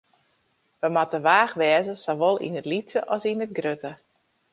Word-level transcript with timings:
Wy 0.79 0.87
moatte 0.95 1.19
wach 1.27 1.53
wêze, 1.59 1.93
sawol 2.05 2.37
yn 2.45 2.59
it 2.61 2.69
lytse 2.71 2.99
as 3.13 3.23
yn 3.31 3.43
it 3.45 3.55
grutte. 3.57 3.91